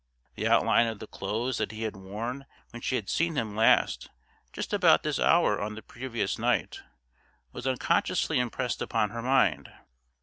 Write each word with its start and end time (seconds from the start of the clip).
The 0.33 0.47
outline 0.47 0.87
of 0.87 0.97
the 0.97 1.05
clothes 1.05 1.59
that 1.59 1.71
he 1.71 1.83
had 1.83 1.95
worn 1.95 2.47
when 2.71 2.81
she 2.81 2.95
had 2.95 3.07
seen 3.07 3.35
him 3.35 3.55
last 3.55 4.09
just 4.51 4.73
about 4.73 5.03
this 5.03 5.19
hour 5.19 5.61
on 5.61 5.75
the 5.75 5.83
previous 5.83 6.39
night 6.39 6.79
was 7.51 7.67
unconsciously 7.67 8.39
impressed 8.39 8.81
upon 8.81 9.11
her 9.11 9.21
mind. 9.21 9.71